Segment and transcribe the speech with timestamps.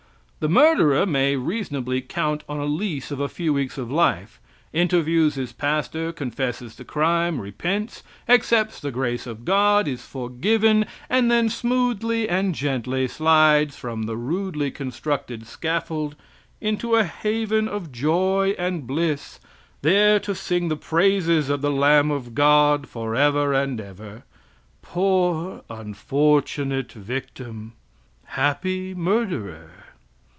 [0.43, 4.41] The murderer may reasonably count on a lease of a few weeks of life,
[4.73, 11.29] interviews his pastor, confesses the crime, repents, accepts the grace of God, is forgiven, and
[11.29, 16.15] then smoothly and gently slides from the rudely constructed scaffold
[16.59, 19.39] into a haven of joy and bliss,
[19.83, 24.23] there to sing the praises of the Lamb of God forever and forever!
[24.81, 27.73] Poor, unfortunate victim!
[28.25, 29.69] Happy murderer!